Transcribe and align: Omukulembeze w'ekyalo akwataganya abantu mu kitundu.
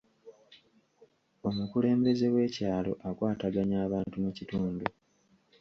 Omukulembeze 1.47 2.27
w'ekyalo 2.35 2.91
akwataganya 3.09 3.77
abantu 3.87 4.15
mu 4.23 4.31
kitundu. 4.37 4.85